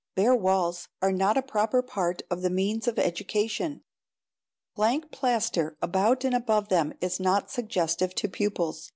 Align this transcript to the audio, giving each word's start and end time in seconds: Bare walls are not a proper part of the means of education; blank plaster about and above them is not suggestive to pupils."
Bare 0.15 0.35
walls 0.35 0.87
are 1.03 1.11
not 1.11 1.37
a 1.37 1.43
proper 1.43 1.83
part 1.83 2.23
of 2.31 2.41
the 2.41 2.49
means 2.49 2.87
of 2.87 2.97
education; 2.97 3.83
blank 4.73 5.11
plaster 5.11 5.77
about 5.79 6.23
and 6.25 6.33
above 6.33 6.69
them 6.69 6.95
is 7.01 7.19
not 7.19 7.51
suggestive 7.51 8.15
to 8.15 8.27
pupils." 8.27 8.89